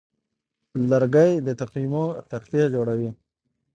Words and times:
لرګی 0.89 1.31
د 1.45 1.47
تقویمو 1.59 2.05
تختې 2.31 2.61
جوړوي. 2.73 3.09